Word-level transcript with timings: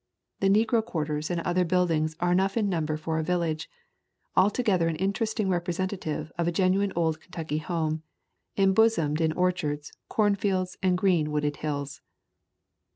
The 0.39 0.49
negro 0.49 0.83
quarters 0.83 1.29
and 1.29 1.41
other 1.41 1.63
buildings 1.63 2.15
are 2.19 2.31
enough 2.31 2.57
in 2.57 2.67
number 2.67 2.97
for 2.97 3.19
a 3.19 3.23
village, 3.23 3.69
altogether 4.35 4.87
an 4.87 4.95
interesting 4.95 5.47
representative 5.47 6.31
of 6.39 6.47
a 6.47 6.51
genuine 6.51 6.91
old 6.95 7.19
Kentucky 7.21 7.59
home, 7.59 8.01
embosomed 8.57 9.21
in 9.21 9.31
orchards, 9.33 9.93
corn 10.09 10.33
fields 10.33 10.75
and 10.81 10.97
green 10.97 11.29
wooded 11.29 11.57
hills. 11.57 12.01